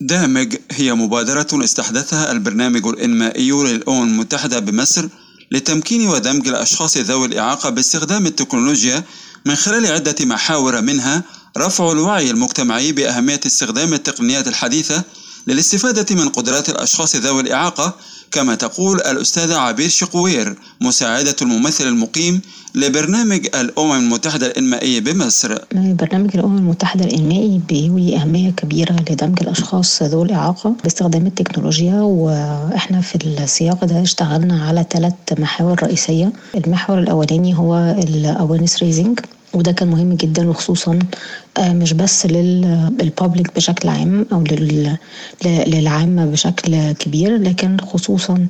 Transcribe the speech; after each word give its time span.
دامج 0.00 0.56
هي 0.70 0.94
مبادرة 0.94 1.64
استحدثها 1.64 2.32
البرنامج 2.32 2.86
الإنمائي 2.86 3.50
للأمم 3.50 4.02
المتحدة 4.02 4.58
بمصر 4.58 5.08
لتمكين 5.52 6.08
ودمج 6.08 6.48
الأشخاص 6.48 6.96
ذوي 6.96 7.26
الإعاقة 7.26 7.70
باستخدام 7.70 8.26
التكنولوجيا 8.26 9.04
من 9.46 9.54
خلال 9.54 9.86
عدة 9.86 10.14
محاور 10.20 10.80
منها 10.80 11.22
رفع 11.58 11.92
الوعي 11.92 12.30
المجتمعي 12.30 12.92
بأهمية 12.92 13.40
استخدام 13.46 13.94
التقنيات 13.94 14.48
الحديثة 14.48 15.02
للاستفادة 15.46 16.16
من 16.16 16.28
قدرات 16.28 16.68
الأشخاص 16.68 17.16
ذوي 17.16 17.40
الإعاقة 17.42 17.94
كما 18.30 18.54
تقول 18.54 18.96
الأستاذة 19.00 19.56
عبير 19.56 19.88
شقوير 19.88 20.56
مساعدة 20.80 21.36
الممثل 21.42 21.86
المقيم 21.86 22.40
لبرنامج 22.74 23.46
الأمم 23.60 23.92
المتحدة 23.92 24.46
الإنمائي 24.46 25.00
بمصر. 25.00 25.58
برنامج 25.74 26.30
الأمم 26.34 26.58
المتحدة 26.58 27.04
الإنمائي 27.04 27.60
بيولي 27.68 28.16
أهمية 28.16 28.50
كبيرة 28.50 28.96
لدمج 29.10 29.38
الأشخاص 29.42 30.02
ذوي 30.02 30.24
الإعاقة 30.24 30.74
باستخدام 30.84 31.26
التكنولوجيا 31.26 31.94
وإحنا 32.00 33.00
في 33.00 33.14
السياق 33.26 33.84
ده 33.84 34.02
اشتغلنا 34.02 34.64
على 34.64 34.84
ثلاث 34.90 35.12
محاور 35.38 35.82
رئيسية. 35.82 36.32
المحور 36.54 36.98
الأولاني 36.98 37.56
هو 37.58 37.96
ال 37.98 38.06
awareness 38.06 38.82
raising 38.82 39.20
وده 39.54 39.72
كان 39.72 39.88
مهم 39.88 40.14
جدا 40.14 40.48
وخصوصا 40.50 40.98
آه، 41.58 41.72
مش 41.72 41.92
بس 41.92 42.26
لل 42.26 42.58
public 42.58 43.54
بشكل 43.56 43.88
عام 43.88 44.26
أو 44.32 44.44
للعامة 45.44 46.26
بشكل 46.26 46.92
كبير 46.92 47.36
لكن 47.36 47.76
خصوصا 47.80 48.46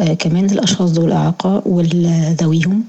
آه، 0.00 0.14
كمان 0.14 0.46
للاشخاص 0.46 0.90
ذوي 0.90 1.06
الإعاقة 1.06 1.62
والذويهم 1.66 2.84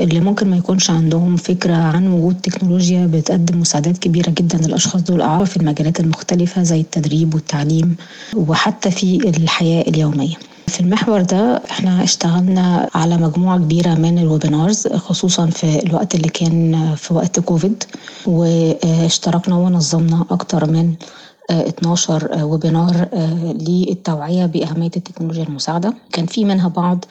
اللي 0.00 0.20
ممكن 0.20 0.50
ما 0.50 0.56
يكونش 0.56 0.90
عندهم 0.90 1.36
فكرة 1.36 1.74
عن 1.74 2.12
وجود 2.12 2.40
تكنولوجيا 2.40 3.06
بتقدم 3.06 3.60
مساعدات 3.60 3.98
كبيرة 3.98 4.30
جدا 4.30 4.58
للأشخاص 4.58 5.02
ذوي 5.02 5.16
الإعاقة 5.16 5.44
في 5.44 5.56
المجالات 5.56 6.00
المختلفة 6.00 6.62
زي 6.62 6.80
التدريب 6.80 7.34
والتعليم 7.34 7.96
وحتى 8.36 8.90
في 8.90 9.28
الحياة 9.28 9.82
اليومية. 9.82 10.34
في 10.68 10.80
المحور 10.80 11.20
ده 11.22 11.62
إحنا 11.70 12.02
اشتغلنا 12.04 12.88
على 12.94 13.16
مجموعة 13.16 13.58
كبيرة 13.58 13.94
من 13.94 14.18
ال 14.18 14.26
webinars 14.26 14.86
خصوصا 14.88 15.46
في 15.46 15.82
الوقت 15.86 16.14
اللي 16.14 16.28
كان 16.28 16.94
في 16.96 17.14
وقت 17.14 17.40
كوفيد 17.40 17.84
واشتركنا 18.26 19.54
ونظمنا 19.56 20.24
أكتر 20.30 20.70
من 20.70 20.94
12 21.50 22.44
webinar 22.44 23.08
للتوعية 23.68 24.46
بأهمية 24.46 24.90
التكنولوجيا 24.96 25.42
المساعدة. 25.44 25.94
كان 26.12 26.26
في 26.26 26.44
منها 26.44 26.68
بعض 26.68 27.04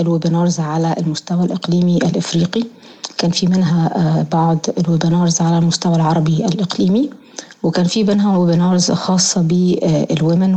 ال 0.00 0.07
webinars 0.07 0.60
على 0.60 0.94
المستوى 0.98 1.44
الإقليمي 1.44 1.96
الإفريقي. 1.96 2.62
كان 3.18 3.30
في 3.30 3.46
منها 3.46 4.26
بعض 4.32 4.58
ال 4.78 4.85
webinars 4.85 5.40
على 5.40 5.58
المستوى 5.58 5.96
العربي 5.96 6.44
الإقليمي. 6.44 7.10
وكان 7.64 7.84
في 7.84 8.04
منها 8.04 8.38
webinars 8.38 8.90
خاصة 8.92 9.42
بال 9.42 9.74
women 9.74 10.54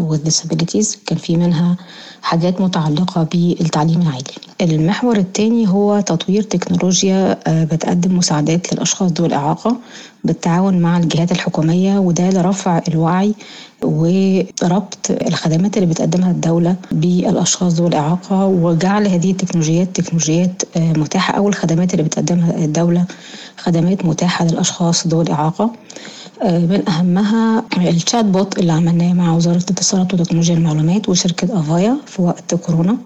with 0.00 0.24
disabilities 0.24 0.98
كان 1.06 1.18
في 1.18 1.36
منها 1.36 1.76
حاجات 2.22 2.60
متعلقة 2.60 3.22
بالتعليم 3.32 4.02
العالي 4.02 4.47
المحور 4.60 5.16
الثاني 5.16 5.68
هو 5.68 6.00
تطوير 6.00 6.42
تكنولوجيا 6.42 7.38
آه، 7.46 7.64
بتقدم 7.64 8.16
مساعدات 8.16 8.72
للأشخاص 8.72 9.12
ذوي 9.12 9.28
الإعاقة 9.28 9.76
بالتعاون 10.24 10.78
مع 10.78 10.98
الجهات 10.98 11.32
الحكومية 11.32 11.98
وده 11.98 12.30
لرفع 12.30 12.80
الوعي 12.88 13.34
وربط 13.82 14.98
الخدمات 15.10 15.76
اللي 15.76 15.88
بتقدمها 15.88 16.30
الدولة 16.30 16.76
بالأشخاص 16.92 17.72
ذوي 17.74 17.88
الإعاقة 17.88 18.46
وجعل 18.46 19.06
هذه 19.08 19.30
التكنولوجيات 19.30 19.96
تكنولوجيات 19.96 20.62
آه، 20.76 20.92
متاحة. 20.92 21.34
أو 21.34 21.48
الخدمات 21.48 21.92
اللي 21.92 22.02
بتقدمها 22.02 22.64
الدولة 22.64 23.04
خدمات 23.56 24.04
متاحة 24.04 24.44
للأشخاص 24.44 25.06
ذوي 25.06 25.22
الإعاقة. 25.22 25.72
آه، 26.42 26.58
من 26.58 26.88
أهمها 26.88 27.64
الشات 27.76 28.24
بوت 28.24 28.58
اللي 28.58 28.72
عملناه 28.72 29.12
مع 29.12 29.34
وزارة 29.36 29.56
الاتصالات 29.56 30.14
وتكنولوجيا 30.14 30.54
المعلومات 30.54 31.08
وشركة 31.08 31.60
أفايا 31.60 31.96
في 32.06 32.22
وقت 32.22 32.54
كورونا. 32.54 32.96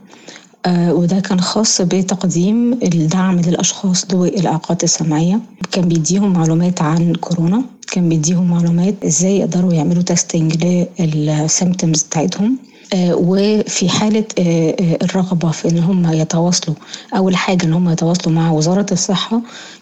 وده 0.68 1.20
كان 1.20 1.40
خاص 1.40 1.80
بتقديم 1.82 2.72
الدعم 2.72 3.40
للأشخاص 3.40 4.06
ذوي 4.12 4.28
الإعاقات 4.28 4.84
السمعية. 4.84 5.40
كان 5.72 5.88
بيديهم 5.88 6.32
معلومات 6.32 6.82
عن 6.82 7.14
كورونا. 7.14 7.62
كان 7.92 8.08
بيديهم 8.08 8.50
معلومات 8.50 8.94
إزاي 9.04 9.38
يقدروا 9.38 9.72
يعملوا 9.72 10.02
testing 10.02 10.64
لل 11.00 11.21
symptoms 11.21 12.02
بتاعتهم. 12.02 12.58
آه، 12.94 13.14
وفي 13.14 13.88
حالة 13.88 14.24
آه، 14.38 14.76
آه، 14.80 14.98
الرغبة 15.02 15.50
في 15.50 15.68
إن 15.68 15.78
هم 15.78 16.12
يتواصلوا. 16.12 16.76
أول 17.16 17.36
حاجة 17.36 17.64
إن 17.64 17.72
هم 17.72 17.88
يتواصلوا 17.90 18.34
مع 18.34 18.50
وزارة 18.50 18.86
الصحة. 18.92 19.40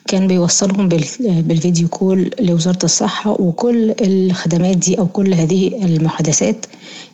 كان 0.09 0.27
بيوصلهم 0.27 0.89
بال 1.19 1.39
video 1.39 1.89
call 1.89 2.31
لوزارة 2.41 2.79
الصحة 2.85 3.31
وكل 3.31 3.95
الخدمات 4.01 4.77
دي 4.77 4.99
أو 4.99 5.07
كل 5.07 5.35
هذه 5.35 5.85
المحادثات 5.85 6.67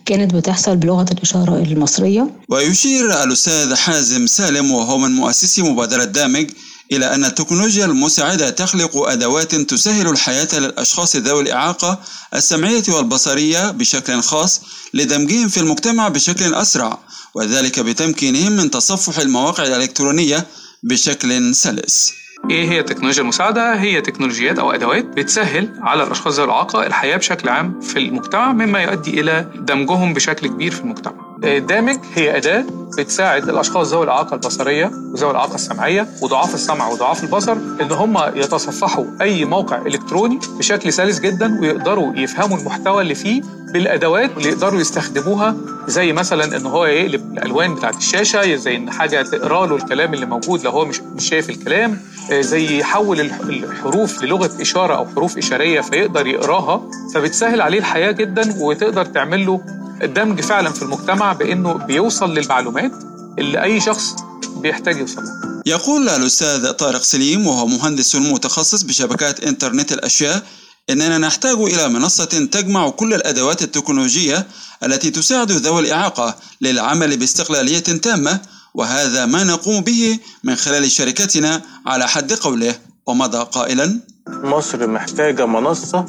كانت 0.04 0.34
بتحصل 0.34 0.76
بلغة 0.76 1.06
الإشارة 1.12 1.56
المصرية. 1.62 2.30
ويشير 2.48 3.24
الأستاذ 3.24 3.74
حازم 3.74 4.26
سالم 4.26 4.70
وهو 4.70 4.98
من 4.98 5.10
مؤسسي 5.10 5.62
مبادرة 5.62 6.04
دامج 6.04 6.46
إلى 6.92 7.14
أن 7.14 7.24
التكنولوجيا 7.24 7.84
المساعدة 7.84 8.50
تخلق 8.50 8.96
أدوات 8.96 9.54
تسهل 9.54 10.08
الحياة 10.08 10.48
للأشخاص 10.58 11.16
ذوي 11.16 11.42
الإعاقة 11.42 12.00
السمعية 12.34 12.82
والبصرية 12.88 13.70
بشكل 13.70 14.20
خاص 14.22 14.62
لدمجهم 14.94 15.48
في 15.48 15.60
المجتمع 15.60 16.08
بشكل 16.08 16.54
أسرع 16.54 16.98
وذلك 17.34 17.80
بتمكينهم 17.80 18.52
من 18.52 18.70
تصفح 18.70 19.18
المواقع 19.18 19.62
الإلكترونية 19.66 20.46
بشكل 20.82 21.54
سلس. 21.54 22.12
إيه 22.50 22.70
هي 22.70 22.80
التكنولوجيا 22.80 23.22
المساعدة؟ 23.22 23.74
هي 23.74 24.00
تكنولوجيات 24.00 24.58
أو 24.58 24.70
أدوات 24.72 25.04
بتسهل 25.04 25.74
على 25.82 26.02
الأشخاص 26.02 26.34
ذوي 26.34 26.44
الإعاقة 26.44 26.86
الحياة 26.86 27.16
بشكل 27.16 27.48
عام 27.48 27.80
في 27.80 27.98
المجتمع 27.98 28.52
مما 28.52 28.82
يؤدي 28.82 29.20
إلى 29.20 29.50
دمجهم 29.56 30.14
بشكل 30.14 30.46
كبير 30.46 30.72
في 30.72 30.80
المجتمع. 30.80 31.35
دامج 31.42 31.96
هي 32.14 32.36
أداة 32.36 32.64
بتساعد 32.98 33.48
الأشخاص 33.48 33.92
ذوي 33.92 34.04
الإعاقة 34.04 34.34
البصرية 34.34 34.90
وذوي 35.12 35.30
الإعاقة 35.30 35.54
السمعية 35.54 36.08
وضعاف 36.22 36.54
السمع 36.54 36.88
وضعاف 36.88 37.24
البصر 37.24 37.52
إن 37.52 37.92
هم 37.92 38.18
يتصفحوا 38.34 39.04
أي 39.20 39.44
موقع 39.44 39.76
إلكتروني 39.78 40.38
بشكل 40.58 40.92
سلس 40.92 41.20
جدا 41.20 41.60
ويقدروا 41.60 42.12
يفهموا 42.16 42.58
المحتوى 42.58 43.02
اللي 43.02 43.14
فيه 43.14 43.42
بالأدوات 43.72 44.30
اللي 44.36 44.48
يقدروا 44.48 44.80
يستخدموها 44.80 45.56
زي 45.86 46.12
مثلا 46.12 46.56
إن 46.56 46.66
هو 46.66 46.86
يقلب 46.86 47.32
الألوان 47.38 47.74
بتاعت 47.74 47.96
الشاشة 47.96 48.54
زي 48.54 48.76
إن 48.76 48.90
حاجة 48.90 49.22
تقرا 49.22 49.66
له 49.66 49.76
الكلام 49.76 50.14
اللي 50.14 50.26
موجود 50.26 50.62
لو 50.64 50.70
هو 50.70 50.84
مش 50.84 51.00
مش 51.00 51.28
شايف 51.28 51.50
الكلام 51.50 51.98
زي 52.32 52.78
يحول 52.78 53.20
الحروف 53.20 54.22
للغة 54.22 54.50
إشارة 54.60 54.94
أو 54.94 55.06
حروف 55.06 55.38
إشارية 55.38 55.80
فيقدر 55.80 56.26
يقراها 56.26 56.82
فبتسهل 57.14 57.60
عليه 57.60 57.78
الحياة 57.78 58.10
جدا 58.12 58.54
وتقدر 58.60 59.04
تعمل 59.04 59.46
له 59.46 59.60
الدمج 60.02 60.40
فعلا 60.40 60.70
في 60.72 60.82
المجتمع 60.82 61.32
بإنه 61.32 61.72
بيوصل 61.72 62.34
للمعلومات 62.34 62.92
اللي 63.38 63.62
أي 63.62 63.80
شخص 63.80 64.14
بيحتاج 64.56 64.96
يوصل 64.98 65.22
لها. 65.24 65.62
يقول 65.66 66.08
الأستاذ 66.08 66.70
طارق 66.72 67.02
سليم 67.02 67.46
وهو 67.46 67.66
مهندس 67.66 68.16
متخصص 68.16 68.82
بشبكات 68.82 69.44
إنترنت 69.44 69.92
الأشياء 69.92 70.42
إننا 70.90 71.18
نحتاج 71.18 71.56
إلى 71.56 71.88
منصة 71.88 72.24
تجمع 72.24 72.88
كل 72.88 73.14
الأدوات 73.14 73.62
التكنولوجية 73.62 74.46
التي 74.84 75.10
تساعد 75.10 75.52
ذوي 75.52 75.80
الإعاقة 75.80 76.36
للعمل 76.60 77.16
باستقلالية 77.16 77.78
تامة 77.78 78.40
وهذا 78.74 79.26
ما 79.26 79.44
نقوم 79.44 79.80
به 79.80 80.18
من 80.44 80.54
خلال 80.56 80.90
شركتنا 80.90 81.62
على 81.86 82.08
حد 82.08 82.32
قوله 82.32 82.74
ومضى 83.06 83.38
قائلا 83.38 84.00
مصر 84.28 84.86
محتاجة 84.86 85.46
منصة 85.46 86.06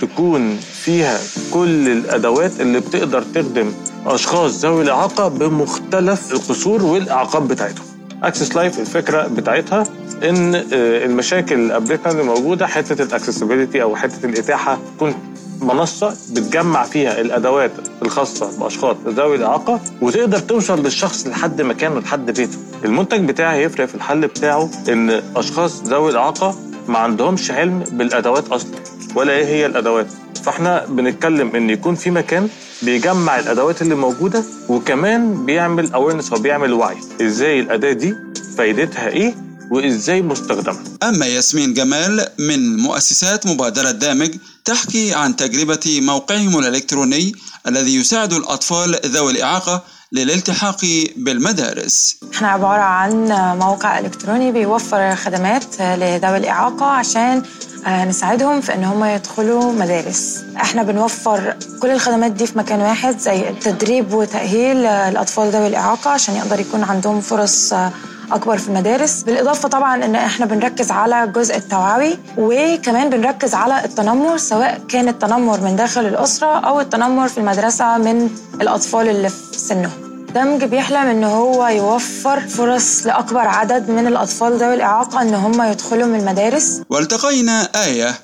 تكون 0.00 0.56
فيها 0.56 1.18
كل 1.50 1.88
الأدوات 1.88 2.60
اللي 2.60 2.80
بتقدر 2.80 3.22
تخدم 3.34 3.72
أشخاص 4.06 4.64
ذوي 4.64 4.82
الإعاقة 4.82 5.28
بمختلف 5.28 6.32
القصور 6.32 6.82
والاعاقات 6.84 7.42
بتاعتهم 7.42 7.84
Access 8.22 8.56
Life 8.56 8.78
الفكرة 8.80 9.26
بتاعتها 9.26 9.84
إن 10.24 10.54
آه، 10.54 10.64
المشاكل 11.04 11.54
اللي 11.54 11.72
قابلتنا 11.72 12.12
اللي 12.12 12.22
موجودة 12.22 12.66
حتة 12.66 13.02
ال 13.02 13.08
accessibility 13.08 13.82
أو 13.82 13.96
حتة 13.96 14.26
الإتاحة 14.26 14.78
تكون 14.96 15.14
منصة 15.62 16.16
بتجمع 16.32 16.82
فيها 16.82 17.20
الأدوات 17.20 17.70
الخاصة 18.02 18.58
بأشخاص 18.60 18.96
ذوي 19.06 19.36
الإعاقة 19.36 19.80
وتقدر 20.02 20.38
توصل 20.38 20.82
للشخص 20.82 21.26
لحد 21.26 21.62
مكانه 21.62 22.00
لحد 22.00 22.30
بيته. 22.30 22.58
المنتج 22.84 23.28
بتاعي 23.28 23.64
هيفرق 23.64 23.86
في 23.86 23.94
الحل 23.94 24.20
بتاعه 24.26 24.70
إن 24.88 25.22
أشخاص 25.36 25.82
ذوي 25.82 26.10
الإعاقة 26.10 26.54
ما 26.88 26.98
عندهمش 26.98 27.50
علم 27.50 27.84
بالأدوات 27.92 28.48
أصلا 28.48 28.83
ولا 29.14 29.32
إيه 29.32 29.44
هي 29.44 29.66
الأدوات. 29.66 30.06
فإحنا 30.44 30.86
بنتكلم 30.86 31.56
إن 31.56 31.70
يكون 31.70 31.94
في 31.94 32.10
مكان 32.10 32.48
بيجمع 32.82 33.38
الأدوات 33.38 33.82
اللي 33.82 33.94
موجودة 33.94 34.44
وكمان 34.68 35.46
بيعمل 35.46 35.92
أويرنس 35.92 36.32
أو 36.32 36.38
بيعمل 36.38 36.72
وعي 36.72 36.96
إزاي 37.22 37.60
الأداة 37.60 37.92
دي 37.92 38.14
فايدتها 38.58 39.08
إيه 39.08 39.34
وإزاي 39.70 40.22
مستخدمة 40.22 40.78
أما 41.02 41.26
ياسمين 41.26 41.74
جمال 41.74 42.26
من 42.38 42.76
مؤسسات 42.76 43.46
مبادرة 43.46 43.90
دامج 43.90 44.30
تحكي 44.64 45.14
عن 45.14 45.36
تجربة 45.36 46.00
موقعهم 46.02 46.58
الإلكتروني 46.58 47.32
الذي 47.68 47.96
يساعد 47.96 48.32
الأطفال 48.32 49.00
ذوي 49.06 49.32
الإعاقة 49.32 49.84
للالتحاق 50.14 50.80
بالمدارس. 51.16 52.16
إحنا 52.34 52.48
عبارة 52.48 52.82
عن 52.82 53.26
موقع 53.58 53.98
إلكتروني 53.98 54.52
بيوفر 54.52 55.14
خدمات 55.16 55.80
لذوي 55.80 56.36
الإعاقة 56.36 56.86
عشان 56.86 57.42
آه، 57.86 58.04
نساعدهم 58.04 58.60
في 58.60 58.74
إن 58.74 58.84
هم 58.84 59.04
يدخلوا 59.04 59.72
مدارس. 59.72 60.44
إحنا 60.56 60.82
بنوفر 60.82 61.56
كل 61.82 61.90
الخدمات 61.90 62.32
دي 62.32 62.46
في 62.46 62.58
مكان 62.58 62.80
واحد 62.80 63.18
زي 63.18 63.42
تدريب 63.60 64.14
وتأهيل 64.14 64.86
الأطفال 64.86 65.50
ذوي 65.50 65.66
الإعاقة 65.66 66.10
عشان 66.10 66.36
يقدر 66.36 66.60
يكون 66.60 66.82
عندهم 66.84 67.20
فرص 67.20 67.72
آه، 67.72 67.90
أكبر 68.32 68.58
في 68.58 68.68
المدارس. 68.68 69.22
بالإضافة 69.22 69.68
طبعا 69.68 70.04
إن 70.04 70.14
إحنا 70.14 70.46
بنركز 70.46 70.90
على 70.90 71.24
الجزء 71.24 71.56
التوعوي 71.56 72.18
وكمان 72.38 73.10
بنركز 73.10 73.54
على 73.54 73.84
التنمر 73.84 74.36
سواء 74.36 74.80
كان 74.88 75.08
التنمر 75.08 75.60
من 75.60 75.76
داخل 75.76 76.06
الأسرة 76.06 76.46
أو 76.46 76.80
التنمر 76.80 77.28
في 77.28 77.38
المدرسة 77.38 77.98
من 77.98 78.30
الأطفال 78.60 79.08
اللي 79.08 79.28
في 79.28 79.58
سنهم. 79.58 80.03
دمج 80.34 80.64
بيحلم 80.64 80.96
إن 80.96 81.24
هو 81.24 81.66
يوفر 81.66 82.48
فرص 82.48 83.06
لأكبر 83.06 83.40
عدد 83.40 83.90
من 83.90 84.06
الأطفال 84.06 84.58
ذوي 84.58 84.74
الإعاقة 84.74 85.22
إن 85.22 85.34
هم 85.34 85.62
يدخلوا 85.62 86.06
من 86.06 86.20
المدارس. 86.20 86.80
والتقينا 86.90 87.84
آية 87.84 88.20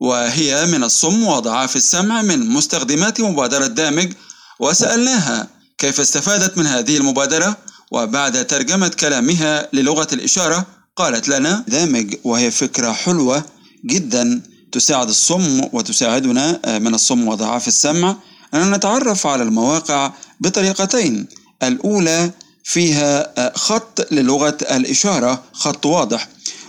وهي 0.00 0.66
من 0.66 0.84
الصم 0.84 1.26
وضعاف 1.26 1.76
السمع 1.76 2.22
من 2.22 2.48
مستخدمات 2.48 3.20
مبادرة 3.20 3.66
دامج 3.66 4.12
وسألناها 4.60 5.48
كيف 5.78 6.00
استفادت 6.00 6.58
من 6.58 6.66
هذه 6.66 6.96
المبادرة 6.96 7.56
وبعد 7.92 8.46
ترجمة 8.46 8.88
كلامها 8.88 9.68
للغة 9.72 10.08
الإشارة 10.12 10.66
قالت 10.96 11.28
لنا 11.28 11.64
دامج 11.68 12.14
وهي 12.24 12.50
فكرة 12.50 12.92
حلوة 12.92 13.44
جدا 13.86 14.42
تساعد 14.72 15.08
الصم 15.08 15.60
وتساعدنا 15.72 16.60
آه، 16.64 16.78
من 16.78 16.94
الصم 16.94 17.28
وضعاف 17.28 17.68
السمع. 17.68 18.16
أن 18.54 18.70
نتعرف 18.70 19.26
على 19.26 19.42
المواقع 19.42 20.12
بطريقتين. 20.40 21.26
الأولى 21.62 22.30
فيها 22.64 23.32
آه، 23.38 23.52
خط 23.54 24.12
للغة 24.12 24.58
الإشارة 24.70 25.42
خط 25.52 25.86
واضح. 25.86 26.28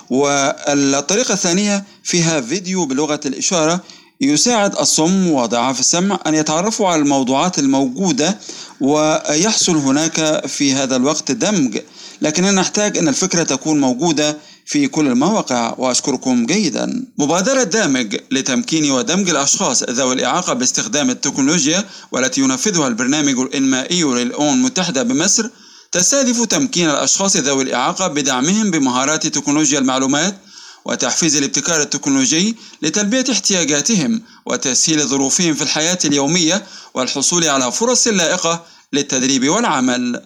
والطريقة 0.10 1.34
الثانية 1.34 1.84
فيها 2.04 2.42
فيديو 2.42 2.86
بلغة 2.86 3.20
الإشارة 3.26 3.82
يساعد 4.22 4.76
الصم 4.76 5.32
وضعاف 5.32 5.80
السمع 5.80 6.20
أن 6.28 6.36
يتعرفوا 6.36 6.88
على 6.88 7.02
الموضوعات 7.02 7.60
الموجودة 7.60 8.38
ويحصل 8.82 9.76
هناك 9.76 10.48
في 10.48 10.74
هذا 10.74 10.96
الوقت 10.96 11.32
دمج. 11.32 11.80
لكننا 12.22 12.52
نحتاج 12.52 12.98
أن 12.98 13.08
الفكرة 13.08 13.44
تكون 13.44 13.82
موجودة 13.82 14.38
في 14.72 14.88
كل 14.88 15.08
المواقع 15.08 15.76
وأشكركم 15.78 16.46
جيدا 16.46 17.06
مبادرة 17.18 17.64
دامج 17.64 18.16
لتمكين 18.32 18.92
ودمج 18.92 19.30
الأشخاص 19.30 19.84
ذوي 19.84 20.14
الإعاقة 20.14 20.54
باستخدام 20.54 21.10
التكنولوجيا 21.10 21.86
والتي 22.12 22.42
ينفذها 22.42 22.88
البرنامج 22.88 23.40
الإنمائي 23.40 24.04
للأمم 24.04 24.54
المتحدة 24.54 25.04
بمصر 25.04 25.50
تستهدف 25.92 26.46
تمكين 26.46 26.90
الأشخاص 26.90 27.38
ذوي 27.38 27.64
الإعاقة 27.64 28.08
بدعمهم 28.08 28.72
بمهارات 28.72 29.28
تكنولوجيا 29.28 29.80
المعلومات 29.80 30.38
وتحفيز 30.86 31.36
الابتكار 31.36 31.82
التكنولوجي 31.82 32.56
لتلبية 32.82 33.26
احتياجاتهم 33.32 34.22
وتسهيل 34.46 35.08
ظروفهم 35.08 35.54
في 35.54 35.62
الحياة 35.62 36.00
اليومية 36.06 36.66
والحصول 36.94 37.48
على 37.48 37.72
فرص 37.72 38.08
لائقة 38.08 38.66
للتدريب 38.94 39.50
والعمل. 39.50 40.22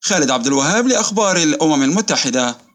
خالد 0.00 0.30
عبد 0.30 0.46
الوهاب 0.46 0.86
لأخبار 0.86 1.36
الأمم 1.36 1.82
المتحدة 1.82 2.56